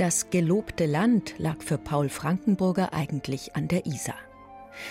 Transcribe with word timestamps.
Das 0.00 0.30
gelobte 0.30 0.86
Land 0.86 1.34
lag 1.36 1.60
für 1.62 1.76
Paul 1.76 2.08
Frankenburger 2.08 2.94
eigentlich 2.94 3.54
an 3.54 3.68
der 3.68 3.84
Isar. 3.84 4.16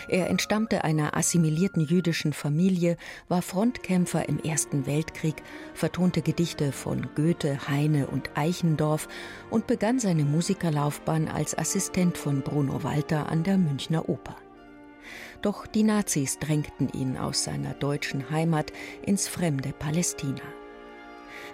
Er 0.07 0.29
entstammte 0.29 0.83
einer 0.83 1.17
assimilierten 1.17 1.83
jüdischen 1.83 2.31
Familie, 2.31 2.95
war 3.27 3.41
Frontkämpfer 3.41 4.30
im 4.30 4.38
Ersten 4.38 4.85
Weltkrieg, 4.85 5.41
vertonte 5.73 6.21
Gedichte 6.21 6.71
von 6.71 7.09
Goethe, 7.16 7.67
Heine 7.67 8.05
und 8.05 8.38
Eichendorff 8.38 9.07
und 9.49 9.66
begann 9.66 9.98
seine 9.98 10.25
Musikerlaufbahn 10.25 11.27
als 11.27 11.57
Assistent 11.57 12.16
von 12.16 12.44
Bruno 12.44 12.84
Walter 12.84 13.30
an 13.30 13.41
der 13.41 13.57
Münchner 13.57 14.09
Oper. 14.09 14.35
Doch 15.41 15.66
die 15.66 15.81
Nazis 15.81 16.38
drängten 16.38 16.88
ihn 16.89 17.17
aus 17.17 17.44
seiner 17.44 17.73
deutschen 17.73 18.30
Heimat 18.30 18.71
ins 19.02 19.27
fremde 19.27 19.73
Palästina. 19.73 20.44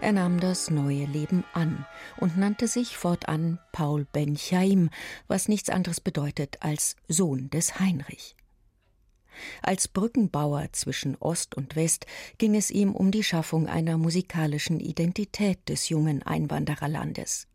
Er 0.02 0.12
nahm 0.12 0.40
das 0.40 0.70
neue 0.70 1.06
Leben 1.06 1.44
an 1.54 1.86
und 2.18 2.38
nannte 2.38 2.68
sich 2.68 2.98
fortan 2.98 3.60
Paul 3.72 4.06
Ben 4.12 4.36
Chaim, 4.36 4.90
was 5.28 5.48
nichts 5.48 5.70
anderes 5.70 6.02
bedeutet 6.02 6.58
als 6.62 6.96
Sohn 7.08 7.50
des 7.50 7.80
Heinrich. 7.80 8.36
Als 9.62 9.88
Brückenbauer 9.88 10.68
zwischen 10.72 11.16
Ost 11.18 11.56
und 11.56 11.76
West 11.76 12.06
ging 12.38 12.56
es 12.56 12.72
ihm 12.72 12.94
um 12.94 13.12
die 13.12 13.24
Schaffung 13.24 13.68
einer 13.68 13.98
musikalischen 13.98 14.80
Identität 14.80 15.68
des 15.68 15.90
jungen 15.90 16.24
Einwandererlandes. 16.24 17.48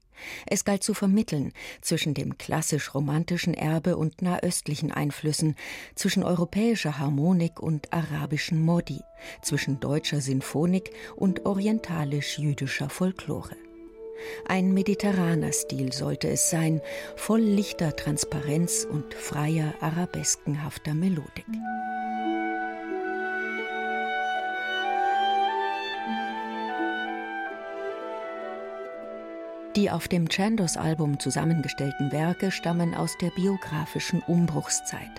Es 0.46 0.64
galt 0.64 0.82
zu 0.82 0.94
vermitteln 0.94 1.52
zwischen 1.80 2.14
dem 2.14 2.38
klassisch-romantischen 2.38 3.54
Erbe 3.54 3.96
und 3.96 4.22
nahöstlichen 4.22 4.92
Einflüssen, 4.92 5.56
zwischen 5.94 6.22
europäischer 6.22 6.98
Harmonik 6.98 7.60
und 7.60 7.92
arabischen 7.92 8.60
Modi, 8.60 9.00
zwischen 9.42 9.80
deutscher 9.80 10.20
Sinfonik 10.20 10.90
und 11.16 11.46
orientalisch-jüdischer 11.46 12.88
Folklore. 12.90 13.56
Ein 14.46 14.74
mediterraner 14.74 15.52
Stil 15.52 15.92
sollte 15.92 16.28
es 16.28 16.50
sein, 16.50 16.80
voll 17.16 17.40
lichter 17.40 17.96
Transparenz 17.96 18.86
und 18.90 19.14
freier 19.14 19.74
arabeskenhafter 19.80 20.94
Melodik. 20.94 21.46
Die 29.76 29.88
auf 29.88 30.08
dem 30.08 30.28
Chandos-Album 30.28 31.20
zusammengestellten 31.20 32.10
Werke 32.10 32.50
stammen 32.50 32.92
aus 32.92 33.16
der 33.18 33.30
biografischen 33.30 34.20
Umbruchszeit. 34.26 35.10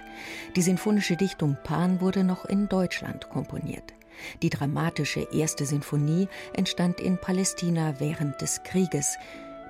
Die 0.58 0.61
sinfonische 0.61 1.16
Dichtung 1.16 1.55
Pan 1.63 2.02
wurde 2.02 2.25
noch 2.25 2.43
in 2.43 2.67
Deutschland 2.67 3.30
komponiert. 3.30 3.93
Die 4.41 4.49
dramatische 4.49 5.25
erste 5.31 5.66
Sinfonie 5.66 6.27
entstand 6.53 6.99
in 6.99 7.17
Palästina 7.17 7.99
während 7.99 8.41
des 8.41 8.61
Krieges. 8.63 9.17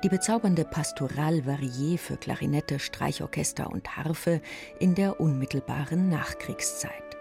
Die 0.03 0.09
bezaubernde 0.09 0.65
Pastoral 0.65 1.45
Varier 1.45 1.99
für 1.99 2.17
Klarinette, 2.17 2.79
Streichorchester 2.79 3.71
und 3.71 3.97
Harfe 3.97 4.41
in 4.79 4.95
der 4.95 5.19
unmittelbaren 5.19 6.09
Nachkriegszeit. 6.09 7.20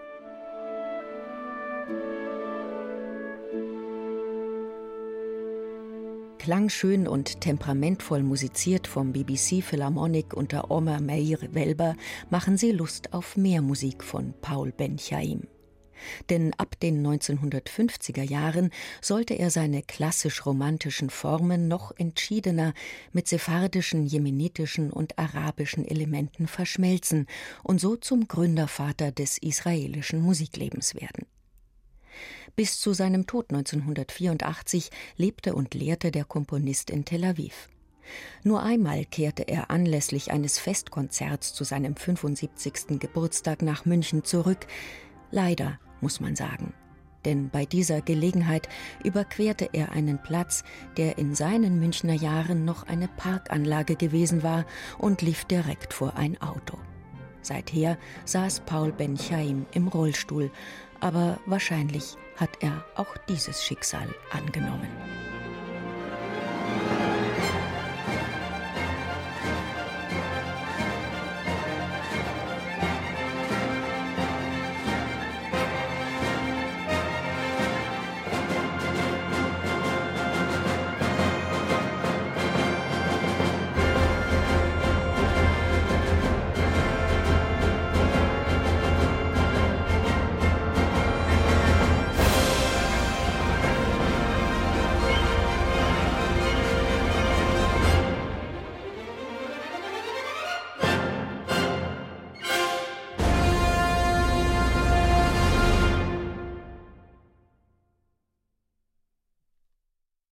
Klangschön 6.41 7.07
und 7.07 7.39
temperamentvoll 7.39 8.23
musiziert 8.23 8.87
vom 8.87 9.13
BBC 9.13 9.63
Philharmonic 9.63 10.33
unter 10.33 10.71
Omer 10.71 10.99
Meir 10.99 11.37
Welber, 11.51 11.95
machen 12.31 12.57
sie 12.57 12.71
Lust 12.71 13.13
auf 13.13 13.37
mehr 13.37 13.61
Musik 13.61 14.03
von 14.03 14.33
Paul 14.41 14.71
Ben-Chaim. 14.71 15.41
Denn 16.31 16.55
ab 16.57 16.79
den 16.79 17.05
1950er 17.05 18.23
Jahren 18.23 18.71
sollte 19.01 19.35
er 19.35 19.51
seine 19.51 19.83
klassisch-romantischen 19.83 21.11
Formen 21.11 21.67
noch 21.67 21.91
entschiedener 21.95 22.73
mit 23.11 23.27
sephardischen, 23.27 24.07
jemenitischen 24.07 24.91
und 24.91 25.19
arabischen 25.19 25.85
Elementen 25.85 26.47
verschmelzen 26.47 27.27
und 27.61 27.79
so 27.79 27.95
zum 27.97 28.27
Gründervater 28.27 29.11
des 29.11 29.37
israelischen 29.37 30.19
Musiklebens 30.21 30.95
werden. 30.95 31.27
Bis 32.55 32.79
zu 32.79 32.93
seinem 32.93 33.27
Tod 33.27 33.49
1984 33.49 34.89
lebte 35.17 35.55
und 35.55 35.73
lehrte 35.73 36.11
der 36.11 36.25
Komponist 36.25 36.89
in 36.89 37.05
Tel 37.05 37.23
Aviv. 37.23 37.69
Nur 38.43 38.63
einmal 38.63 39.05
kehrte 39.05 39.43
er 39.43 39.69
anlässlich 39.69 40.31
eines 40.31 40.59
Festkonzerts 40.59 41.53
zu 41.53 41.63
seinem 41.63 41.95
75. 41.95 42.99
Geburtstag 42.99 43.61
nach 43.61 43.85
München 43.85 44.23
zurück. 44.23 44.67
Leider, 45.31 45.79
muss 46.01 46.19
man 46.19 46.35
sagen. 46.35 46.73
Denn 47.25 47.49
bei 47.49 47.65
dieser 47.65 48.01
Gelegenheit 48.01 48.67
überquerte 49.03 49.69
er 49.73 49.91
einen 49.91 50.21
Platz, 50.21 50.63
der 50.97 51.17
in 51.19 51.35
seinen 51.35 51.79
Münchner 51.79 52.13
Jahren 52.13 52.65
noch 52.65 52.87
eine 52.87 53.07
Parkanlage 53.07 53.95
gewesen 53.95 54.41
war, 54.41 54.65
und 54.97 55.21
lief 55.21 55.45
direkt 55.45 55.93
vor 55.93 56.15
ein 56.15 56.41
Auto. 56.41 56.77
Seither 57.43 57.97
saß 58.25 58.61
Paul 58.61 58.91
Ben 58.91 59.17
Chaim 59.17 59.65
im 59.73 59.87
Rollstuhl, 59.87 60.51
aber 61.01 61.39
wahrscheinlich 61.45 62.15
hat 62.37 62.51
er 62.61 62.85
auch 62.95 63.17
dieses 63.27 63.63
Schicksal 63.63 64.07
angenommen. 64.31 65.10